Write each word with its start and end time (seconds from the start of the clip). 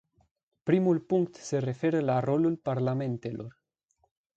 Primul 0.63 0.99
punct 0.99 1.35
se 1.35 1.57
referă 1.57 1.99
la 1.99 2.19
rolul 2.19 2.57
parlamentelor. 2.57 3.61